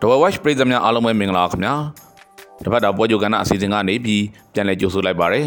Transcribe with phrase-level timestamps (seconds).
[0.00, 1.74] ဒဝက်ဝက်ပြည်သူများအားလုံးပဲမင်္ဂလာခင်ဗျာ
[2.64, 5.42] တပတ်တာပွဲကြိုကဏ္ဍအစီအစဉ်ကနေပြီးပြန်လည်ကြိုဆိုလိုက်ပါရစေ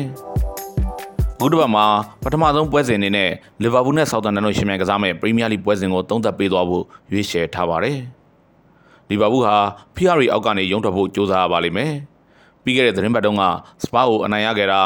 [1.38, 1.86] အခုတစ်ပတ်မှာ
[2.24, 3.30] ပထမဆုံးပွဲစဉ်အနေနဲ့
[3.64, 8.00] လီဗာပူးနဲ့ဆောက်တန်တန်တို့ရှင်မြန်ကစားမဲ့ပရီးမီးယားလိပွဲစဉ်ကိုသုံးသပ်ပေးသွားဖို့ရွေးချယ်ထားပါတယ်
[9.10, 9.56] လီဗာပူးဟာ
[9.96, 11.94] ဖီယာရီအောက်ကနေရုံထွက်ဖို့ကြိုးစားရပါလိမ့်မယ်
[12.64, 13.44] ပြီးခဲ့တဲ့သတင်းပတ်တုန်းက
[13.84, 14.82] စပါကိုအနိုင်ရခဲ့တာ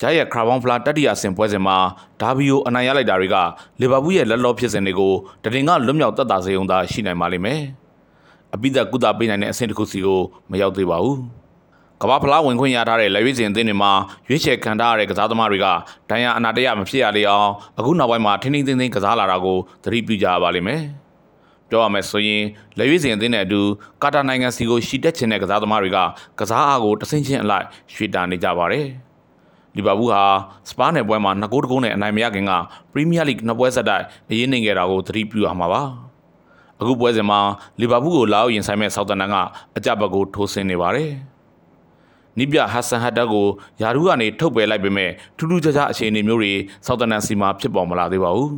[0.00, 1.76] ဂျာရဲ့ခရာဘောင်ဖလာတတိယဆင်ပွဲစဉ်မှာ
[2.20, 3.36] ဒါဘီယိုအနိုင်ရလိုက်တာတွေက
[3.80, 7.62] လီဗာပူးရဲ့လက်လောဖြစ်စဉ်တွေကိုတတင်ကလွတ်မြောက်တက်တာစေုံသာရှိနိုင်ပါလိမ့်မယ်။
[8.54, 10.20] အပိသက်ကုသပေးနိုင်တဲ့အဆင့်တစ်ခုစီကို
[10.50, 11.18] မရောက်သေးပါဘူး။
[12.02, 13.92] ကမ္ဘာဖလားဝင်ခွင့်ရထားတဲ့လက်ရွေးစင်အသင်းတွေမှာ
[14.28, 15.66] ရွေးချယ်ခံထားရတဲ့ကစားသမားတွေက
[16.10, 20.82] ဒဏ်ရာအနာတရမဖြစ်ရလေအောင်အခုနောက်ပိုင်းမှာထင်းထင်းထင်းထင်းကစားလာတာကိုသတိပြုကြရပါလိမ့်မယ်။
[21.68, 22.42] ပြောရမယ်ဆိုရင်
[22.78, 23.60] လက်ရွေးစင်အသင်းနဲ့အတူ
[24.02, 25.98] ကာတာနိုင်ငံစီကိုရှီတက်ချင်တဲ့ကစားသမားတွေက
[26.40, 28.86] ကစားအားကိုတဆင့်ချင်းအလိုက်ရွှေ့တာနေကြပါတယ်။
[29.76, 30.22] လီဗာပူးဟာ
[30.70, 32.52] စပါးနယ်ပွဲမှာ2ဂိုးတကုန်းနဲ့အနိုင်မရခင်က
[32.92, 36.07] ပရီးမီးယားလိနှစ်ပွဲဆက်တိုက်အရေးနိုင်ခဲ့တာကိုသတိပြုရမှာပါ
[36.80, 37.40] အခုပွဲစဉ်မှာ
[37.80, 39.36] လီဗာပူးကိုလာအောင်ရင်ဆိုင်မဲ့ဆောက်တန်တန်က
[39.76, 41.10] အကြပ်ဘက်ကိုထိုးဆင်းနေပါတယ်
[42.38, 43.46] နိပြဟတ်ဆန်ဟတ်တက်ကို
[43.82, 46.52] ယာရူးကနေထုတ်ပယ်လိုက်ပေမဲ့ထူးထူးခြားခြားအခြေအနေမျိုးတွေ
[46.86, 48.52] ဆောက်တန်တန်စီမှာဖြစ်ပေါ်မလာသေးပါဘူး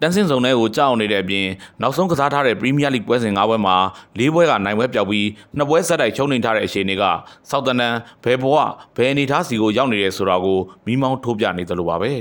[0.00, 1.46] တန်းစင်စုံထဲကိုကြောက်နေတဲ့အပြင်
[1.82, 3.76] နောက်ဆုံးကစားထားတဲ့ပရီးမီးယားလိပွဲစဉ်၅ပွဲမှာ
[4.18, 7.02] ၄ပွဲကနိုင်ပွဲပြောက်ပြီးနှစ်ပွဲဆက်တိုက်ချုံနေထားတဲ့အခြေအနေက
[7.50, 8.56] ဆောက်တန်တန်ဘယ်ဘဝ
[8.96, 12.12] ဘယ်အနေထားစီကိုရောက်နေတယ်ဆိုတာကိုမိမောင်းထိုးပြနေသလိုပါပဲ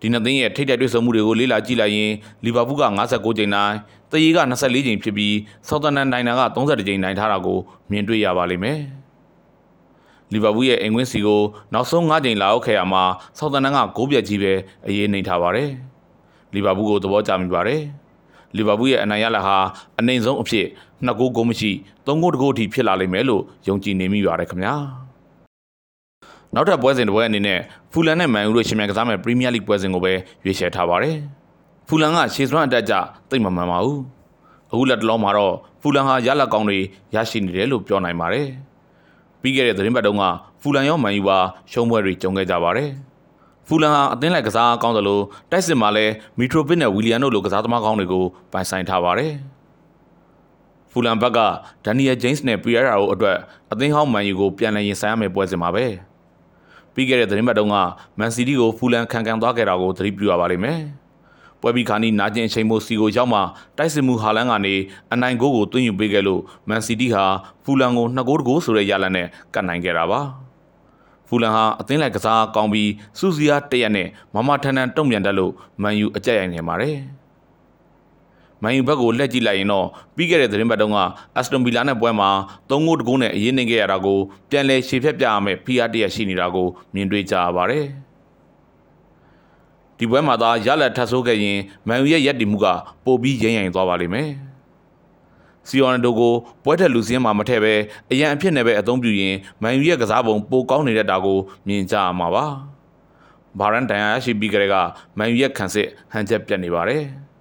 [0.00, 2.12] ဒီနှစ်သင်းရဲ့ထိတ်တဲ့တွေ့ဆုံမှုတွေကိုလေ့လာကြည့်လိုက်ရင်
[2.44, 3.74] လီဗာပူးက59ကြိမ်နိုင်
[4.10, 5.36] တရီက24ကြိမ်ဖြစ်ပြီး
[5.68, 7.58] ဆောက်တန်တန်နိုင်တာက32ကြိမ်နိုင်ထားတာကို
[7.90, 8.80] မြင်တွေ့ရပါလိမ့်မယ်
[10.32, 13.02] လီဗာပူးရဲ့အင်ကွင်းစီကိုနောက်ဆုံး၅ကြိမ်လာရောက်ခဲ့ရမှာ
[13.38, 14.52] ဆောက်တန်တန်ကဂိုးပြက်ကြီးပဲ
[14.86, 15.70] အရေးနေထားပါတယ်။
[16.54, 17.80] လီဗာပူးကိုသဘောကျမိပါတယ်။
[18.56, 19.56] လီဗာပူးရဲ့အနိုင်ရလဟာ
[19.98, 20.66] အနိုင်ဆုံးအဖြစ်
[21.04, 21.70] နှစ်ဂိုးဂိုးမရှိ
[22.06, 24.74] သုံးဂိုးတဂိုးအထိဖြစ်လာလိမ့်မယ်လို့ယုံကြည်နေမိပါတယ်ခင်ဗျာ။
[26.54, 27.58] နောက်ထပ်ပွဲစဉ်တစ်ပွဲအနေနဲ့
[27.92, 30.12] ဖူလန်နဲ့မန်ယူတို့ရှင်မြန်ကစားမဲ့ပရီးမီးယားလိပွဲစဉ်ကိုပဲ
[30.44, 31.16] ရွေးချယ်ထားပါတယ်။
[31.88, 32.94] ဖူလန်ကရှေ့စွမ်းအတက်ကြ
[33.30, 34.00] သိမ့်မမှန်ပါဘူး။
[34.72, 36.78] အခုလက်တလုံးမှာတော့ဖူလန်ဟာရလက်ကောင်းတွေ
[37.14, 38.46] ရရှိနေတယ်လို့ပြောနိုင်ပါတယ်။
[39.40, 40.24] ပြီးခဲ့တဲ့သတင်းပတ်တုန်းက
[40.60, 41.38] ဖူလန်ရောမန်ယူပါ
[41.72, 42.90] ရှုံးပွဲတွေကြုံခဲ့ကြပါတယ်။
[43.66, 49.32] ဖူလန်ဟာအသင်းလိုက်ကစားကောင်းသလိုတိုက်စစ်မှာလည်းမီထရိုပစ်နဲ့ဝီလီယန်တို့လိုကစားသမားကောင်းတွေကိုပိုင်ဆိုင်ထားပါတယ်။
[50.90, 51.38] ဖူလန်ဘက်က
[51.84, 53.36] ဒန်နီယယ်ဂျိမ်းစ်နဲ့ပီယာရာတို့အတွက်
[53.72, 55.86] အသင်းဟောင်းမန်ယူကိုပြန်လည်ရင်ဆိုင်ရမယ့်ပွဲစဉ်မှာပဲ။
[56.94, 57.76] ပြီးခဲ့တဲ့သတင်းပတ်တုန်းက
[58.18, 60.80] မန်စီးတီးကိုဖူလန်ခံကန်သွားခဲ့တာကိုသတိပြုရပါလိမ့်မယ်။
[61.60, 63.40] ပွဲပြီးခါနီနာကျင်အချိန်မိုစီကိုရောက်မှ
[63.78, 64.74] တိုက်စစ်မှုဟာလန်ကနေ
[65.12, 67.24] အနိုင်ဂိုးကိုသွင်းယူပေးခဲ့လို့မန်စီးတီးဟာ
[67.64, 70.20] ဖူလန်ကို2ဂိုးတကိုးဆိုတဲ့ရလဒ်နဲ့ကတ်နိုင်ခဲ့တာပါ။
[71.28, 75.52] ဖူလန်ဟာအသင်းလိုက်ကစားကောင်းပြီးစူစီယာတရက်နဲ့မမထန်ထန်တုံ့ပြန်တတ်လို့
[75.82, 76.96] မန်ယူအကြက်ရိုက်နေပါတယ်။
[78.64, 79.86] မန်ယူဘက်ကိုလက်ကြည့်လိုက်ရင်တော့
[80.16, 80.98] ပြီးခဲ့တဲ့သတင်းပတ်တုန်းက
[81.36, 82.28] အက်စတွန်ဗီလာနဲ့ပွဲမှာ
[82.68, 84.18] ၃ဂိုးတကုန်းနဲ့အရင်နေခဲ့ရတာကို
[84.50, 87.84] ပြန်လည်ရှေ့ဖြတ်ပြရမယ်ဖီယာတရက်ရှိနေတာကိုမြင်တွေ့ကြရပါတယ်။
[89.98, 91.58] ဒီပွဲမှာသာရလက်ထပ်ဆိုးခဲ့ရင်
[91.88, 92.66] မန်ယူရဲ့ရက်တီမှုက
[93.04, 94.28] ပိုပြီးရိမ့်ရိုင်သွားပါလိမ့်မယ်။
[95.68, 96.32] စီယွန်ဒိုကို
[96.64, 97.74] ပွဲထက်လူစင်းမှာမထည့်ပဲ
[98.10, 102.44] အရန်အဖြစ်နဲ့ပဲအသုံးပြုရင်မန်ယူရဲ့ကစားပုံပိုကောင်းနေတဲ့တာကိုမြင်ကြရမှာပါ။
[103.58, 104.74] ဘာရန်တန်ယာရှိပြီးကြတဲ့က
[105.18, 107.04] မန်ယူရဲ့ခံစစ်ဟန်ချက်ပြတ်နေပါတယ်။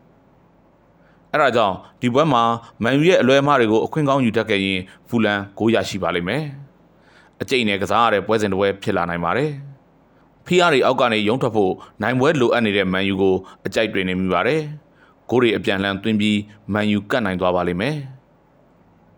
[1.33, 2.44] အဲဒါကြောင့်ဒီပွဲမှာ
[2.83, 6.44] မန်ယူရဲ့အလွဲမှားတွေကိုအခွင့်ကောင်းယူတတ်ခဲ့ရင်ဖူလန်ကိုရရှိပါလိမ့်မယ်။
[7.41, 9.51] အကျိတ်နဲ့ကစားရတဲ့ပွဲစဉ်တစ်ပွဲဖြစ်လာနိုင်ပါတယ်။
[10.45, 13.35] ဖီယာရီအောက်ကနေရုံထွက်ဖို့နိုင်ပွဲလိုအပ်နေတဲ့မန်ယူကို
[13.66, 14.61] အကြိုက်တွေနေမိပါတယ်။
[15.29, 16.39] ဂိုးတွေအပြန်လှန်သွင်းပြီး
[16.73, 17.95] မန်ယူကတ်နိုင်သွားပါလိမ့်မယ်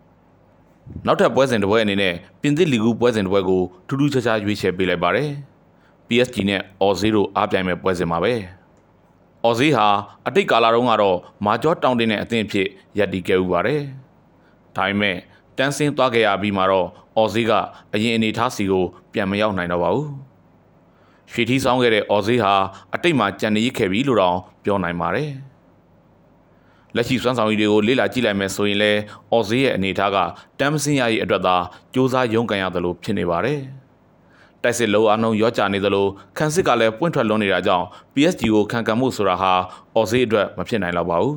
[1.06, 5.28] ။နောက်ထပ်ပွဲစဉ်တစ်ပွဲအနေနဲ့ပြင်သစ်လီဂူပွဲစဉ်တစ်ပွဲကိုထူးထူးခြားခြားရွေးချယ်ပေးလိုက်ပါတယ်။
[6.08, 8.34] PSG နဲ့ Ozil တို့အားပြိုင်မဲ့ပွဲစဉ်မှာပဲ။
[9.44, 9.88] Ozil ဟာ
[10.26, 13.82] အတိတ်ကာလတုန်းကတော့မာကျောတောင်းတင်တဲ့အသင်းအဖြစ်ရပ်တည်ခဲ့ဥပါတယ်။
[14.76, 15.16] ဒါပေမဲ့
[15.56, 16.88] တန်းစင်းသွားခဲ့ရပြီးမှတော့
[17.22, 17.52] Ozil က
[17.94, 20.08] အရင်အနေထားစီကိုပြန်မရောက်နိုင်တော့ပါဘူး။
[21.32, 22.54] ရွှေထီးဆောင်ခဲ့တဲ့ Ozil ဟာ
[22.94, 25.30] အတိတ်မှာကြံနေရခဲ့ပြီလို့တောင်ပြောနိုင်ပါတယ်။
[26.94, 29.00] လက်ရှိစွမ်းဆောင်ရည်တွေကိုလေ့လာကြည့်လိုက်မယ်ဆိုရင်လည်း
[29.32, 30.16] အော်ဈေးရဲ့အနေအထားက
[30.58, 31.60] တမ်းမစင်းရရဲ့အတွက်သာစ
[31.94, 33.60] 조사ရုံးကန်ရတယ်လို့ဖြစ်နေပါတယ်။
[34.66, 39.52] တိုက်စစ်လုံးအနှုံရောကြနေသလိုခန်းစစ်ကလည်းပွင့်ထွက်လွန်နေတာကြောင့် PSG ကိုခံကန်မှုဆိုတာဟာ
[39.94, 41.36] အော်ဈေးအတွက်မဖြစ်နိုင်တော့ပါဘူး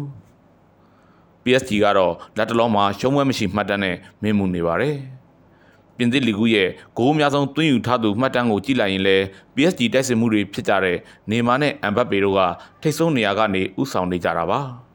[1.44, 4.96] ။PSG ကတော့လက်တလုံးမှာရှုံးပွဲမရှိမှတ်တမ်းနဲ့မင်းမှုနေပါတယ်။
[5.98, 9.24] ပြင်သစ်လီဂူရဲ့ဂိုးအများဆုံးသွင်းယူထားသူမှတ်တမ်းကိုကြည့်လိုက်ရင်လည်း
[9.56, 10.98] PSG တိုက်စစ်မှုတွေဖြစ်ကြတဲ့
[11.32, 12.42] နေမာနဲ့အမ်ဘတ်ပေတို့က
[12.82, 14.62] ထိတ်ဆုံးနေရာကနေဥဆောင်နေကြတာပါ။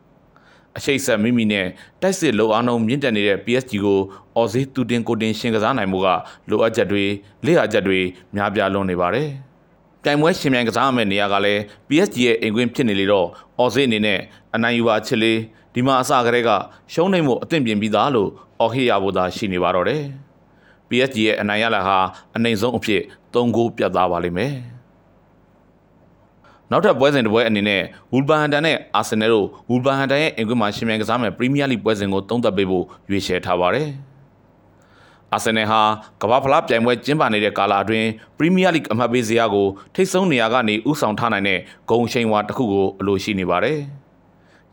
[0.77, 1.67] အရှိတ်ဆက်မိမိနဲ့
[2.03, 4.01] တိုက်စစ်လုံအားနှုံမြင့်တက်နေတဲ့ PSG ကို
[4.37, 6.09] အော်ဈေးတူတင်ကိုတင်ရှင်ကစားနိုင်မှုက
[6.49, 7.05] လိုအပ်ချက်တွေ
[7.45, 7.99] လက်အားချက်တွေ
[8.35, 9.29] များပြားလွန်နေပါတယ်။
[10.05, 13.29] တိုင်ပွဲရှင်မြန်ကစားရမယ့်နေရာကလည်း PSG ရဲ့အိမ်ကွင်းဖြစ်နေလေတော့
[13.59, 14.21] အော်ဈေးအနေနဲ့
[14.55, 15.39] အနိုင်ယူပါချစ်လေး
[15.75, 16.51] ဒီမှာအစကတည်းက
[16.93, 18.31] ရှုံးနိုင်မှုအသင့်ပြင်ပြီးသားလို့
[18.61, 20.03] အော်ဟေးရဖို့သာရှိနေပါတော့တယ်။
[20.89, 21.99] PSG ရဲ့အနိုင်ရလာဟာ
[22.37, 24.55] အနိုင်ဆုံးအဖြစ်၃ဂိုးပြတ်သားပါလိမ့်မယ်။
[26.71, 27.83] နောက်ထပ်ပွဲစဉ်တစ်ပွဲအနေနဲ့
[28.13, 33.89] ဝူလ်ဗာဟန်တန်နဲ့အာဆင်နယ်တို့ဝူလ်ဗာဟန်တန်ရဲ့အင်ကွင်းမှာရှင်မြန်ကစားမယ်ပရီးမီးယားလိပွဲစဉ်ကိုသုံးသပ်ပေးဖို့ရွေးချယ်ထားပါတယ်။
[35.35, 35.81] အာဆင်နယ်ဟာ
[36.23, 38.09] ကမ္ဘာဖလားပြိုင်ပွဲကျင်းပနေတဲ့ကာလအတွင်း
[38.39, 41.59] ပရီးမီးယားလိအမှတ်ပေးစရာကိုထိတ်ဆုံးနေရာကနေဥဆောင်ထားနိုင်တဲ့
[41.91, 43.79] ဂုံရှိန်ဝါတစ်ခုကိုအလိုရှိနေပါတယ်။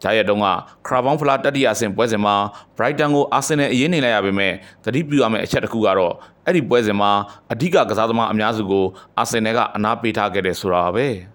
[0.02, 0.48] ဂျာရက်တုံးက
[0.88, 2.36] ခရာဘောင်းဖလားတတိယအဆင့်ပွဲစဉ်မှာ
[2.76, 4.54] Brighton ကိုအာဆင်နယ်အရင်နေလိုက်ရပေမဲ့
[4.84, 6.14] သတိပြုရမယ့်အချက်တစ်ခုကတော့
[6.46, 7.12] အဲ့ဒီပွဲစဉ်မှာ
[7.52, 8.86] အဓိကကစားသမားအများစုကို
[9.18, 11.10] အာဆင်နယ်ကအနာပေးထားခဲ့တယ်ဆိုတာပါပဲ။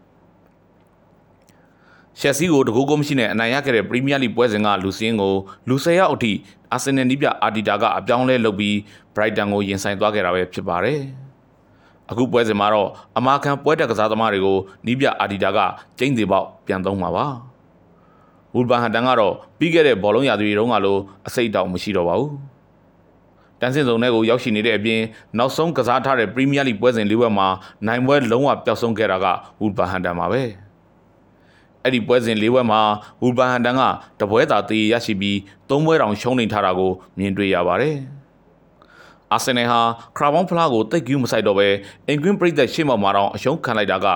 [2.21, 5.35] ရှက်စီကိုတကူကိုမရှိနဲ့အနိုင်ရခဲ့တဲ့ပရီးမီးယားလိပွဲစဉ်ကလူစင်းကို
[5.69, 6.33] လူဆယ်ယောက်အထိ
[6.73, 8.75] အာဆင်နယ်နီးပြအာဒီတာကအပြောင်းလဲလုပ်ပြီး
[9.15, 11.01] Brighton ကိုရင်ဆိုင်သွားခဲ့တာပဲဖြစ်ပါတယ်။
[12.11, 15.59] အခုပွဲစဉ်မှာတော့အမာခံပွဲတက်ကစားသမားတွေကိုနီးပြအာဒီတာက
[15.99, 17.27] ကျင်းသေးပေါက်ပြန်သုံးမှာပါ။
[18.55, 20.97] ဝူလ်ဗန်ဟန်တန်ကတော့ပြီးခဲ့တဲ့ဘောလုံးရာသီတုန်းကလို
[21.27, 22.31] အစိတ်တောင်မရှိတော့ပါဘူး။
[23.61, 25.01] တန်းစင်စုံထဲကိုရောက်ရှိနေတဲ့အပြင်
[25.39, 27.49] နောက်ဆုံးကစားထားတဲ့ပရီးမီးယားလိပွဲစဉ်လေးပွဲမှာ
[27.87, 29.27] နိုင်ပွဲလုံးဝပျောက်ဆုံးခဲ့တာက
[29.61, 30.45] ဝူလ်ဗန်ဟန်တန်ပါပဲ။
[31.87, 32.81] အဲ့ဒီပွဲစဉ်၄ပွဲမှာ
[33.23, 33.83] ဝူလ်ဗန်ဟန်တန်က
[34.21, 35.37] တပွဲသာတည်ရရှိပြီး
[35.69, 37.97] ၃ပွဲတောင်ရှုံးနေထားတာကိုမြင်တွေ့ရပါတယ်။
[39.33, 39.81] အာဆင်နယ်ဟာ
[40.17, 41.69] ခရာဘောင်းဖလားကိုတိတ်ကူးမဆိုင်တော့ပဲ
[42.09, 44.07] အင်ကွင်းပရိသတ်ရှေ့မှောက်မှာတော့အရှုံးခံလိုက်တာက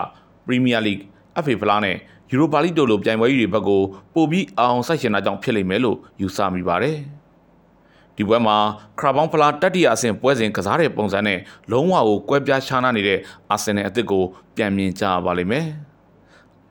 [0.46, 1.00] ပရီးမီးယားလိဂ်
[1.44, 1.96] FA ဖလားနဲ့
[2.31, 3.82] ယူရိုပါလိတို့လိုပြိုင်ပွဲကြီးတွေဘက်ကို
[4.14, 6.96] ပို့ပြီးအောင်ဆိုင်ရှင်တာကြောင့်ဖြစ်လိမ့်မယ်လို့ယူဆမိပါတယ်။
[8.16, 8.56] ဒီပွဲမှာ
[8.99, 11.38] ခရာဘောင်းဖလားတတိယအဆင့်ပွဲစဉ်ကစားတဲ့ပုံစံနဲ့
[11.70, 13.19] လုံးဝကိုကွဲပြားခြားနားနေတဲ့
[13.50, 14.25] အာဆင်နယ်အသစ်ကို
[14.56, 15.66] ပြန်မြင်ကြပါလိမ့်မယ်။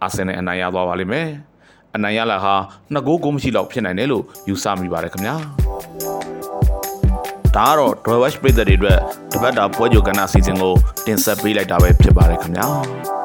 [0.04, 1.28] အာဆင်နယ်အနိုင်ရသွားပါလိမ့်မယ်။
[1.96, 2.56] အနိုင်ရလာဟာ
[2.94, 5.36] နှစ်ဂိုးကိုမရှိတော့ဖြစ်နိုင်တယ်လို့ယူဆမိပါတယ်ခင်ဗျာ။
[7.56, 9.00] ဒါကတော့ Dry Watch ပြည်သက်တွေအတွက်
[9.34, 10.74] တပတ်တာပွဲကြိုကဏ္ဍအစီအစဉ်ကို
[11.06, 12.68] တင်ဆက်ပေးလိုက်တာပဲဖြစ်ပါတယ်ခင်ဗျာ။